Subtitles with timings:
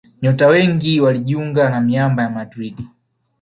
[0.21, 2.77] Nyota wengi walijiunga na miamba ya Madrid